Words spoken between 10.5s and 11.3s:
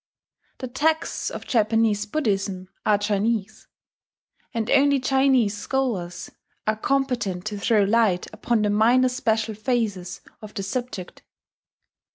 the subject.